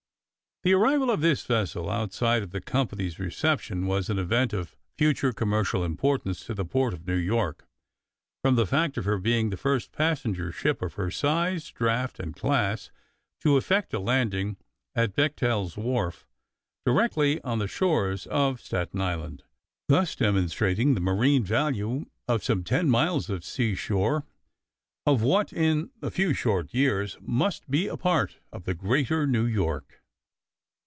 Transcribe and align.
The 0.63 0.73
arrival 0.75 1.09
of 1.09 1.21
this 1.21 1.43
vessel, 1.43 1.89
outside 1.89 2.43
of 2.43 2.51
the 2.51 2.61
company's 2.61 3.17
reception, 3.17 3.87
was 3.87 4.11
an 4.11 4.19
event 4.19 4.53
of 4.53 4.75
future 4.95 5.33
commercial 5.33 5.83
importance 5.83 6.45
to 6.45 6.53
the 6.53 6.63
port 6.65 6.93
of 6.93 7.07
New 7.07 7.15
York, 7.15 7.65
from 8.43 8.53
the 8.57 8.67
fact 8.67 8.95
of 8.95 9.05
her 9.05 9.17
being 9.17 9.49
the 9.49 9.57
first 9.57 9.91
passenger 9.91 10.51
ship 10.51 10.83
of 10.83 10.93
her 10.93 11.09
size, 11.09 11.71
draught, 11.71 12.19
and 12.19 12.35
class 12.35 12.91
to 13.39 13.57
effect 13.57 13.91
a 13.95 13.99
landing 13.99 14.55
(at 14.93 15.15
Bechtel's 15.15 15.77
wharf) 15.77 16.27
directly 16.85 17.41
on 17.41 17.57
the 17.57 17.67
shores 17.67 18.27
of 18.27 18.61
Staten 18.61 19.01
Island, 19.01 19.41
thus 19.87 20.13
demonstrating 20.15 20.93
the 20.93 21.01
marine 21.01 21.43
value 21.43 22.05
of 22.27 22.43
some 22.43 22.63
ten 22.63 22.87
miles 22.87 23.31
of 23.31 23.43
seashore 23.43 24.27
of 25.07 25.23
what 25.23 25.51
in 25.51 25.89
a 26.03 26.11
few 26.11 26.35
short 26.35 26.71
years 26.71 27.17
must 27.19 27.67
be 27.71 27.87
a 27.87 27.97
part 27.97 28.37
of 28.51 28.65
the 28.65 28.75
greater 28.75 29.25
New 29.25 29.47
York. 29.47 29.97